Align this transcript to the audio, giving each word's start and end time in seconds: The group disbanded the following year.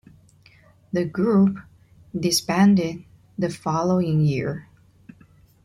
The 0.91 1.05
group 1.05 1.59
disbanded 2.19 3.03
the 3.37 3.51
following 3.51 4.21
year. 4.21 4.67